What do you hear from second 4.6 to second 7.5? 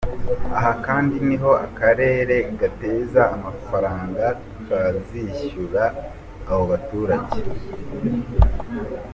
kazishyura abo baturage.